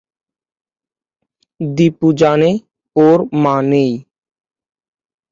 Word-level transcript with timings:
দীপু 1.59 2.07
জানে 2.19 2.51
ওর 2.95 3.19
মা 3.43 3.55
নেই। 3.69 3.91